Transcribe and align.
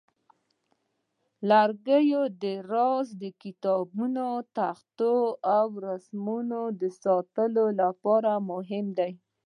لرګي 1.49 2.05
د 2.41 2.45
زاړه 2.69 3.29
کتابتونه، 3.43 4.23
تختې، 4.57 5.15
او 5.55 5.65
رسمونو 5.87 6.61
د 6.79 6.81
ساتلو 7.03 7.65
لپاره 7.81 8.31
مهم 8.51 8.85
دي. 8.97 9.11